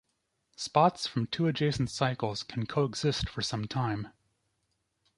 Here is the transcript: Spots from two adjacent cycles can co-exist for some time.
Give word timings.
Spots 0.55 1.05
from 1.05 1.27
two 1.27 1.45
adjacent 1.45 1.91
cycles 1.91 2.41
can 2.41 2.65
co-exist 2.65 3.29
for 3.29 3.43
some 3.43 3.67
time. 3.67 4.07